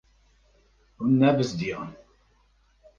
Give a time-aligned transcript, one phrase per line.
[0.99, 1.89] Hûn nebizdiyan.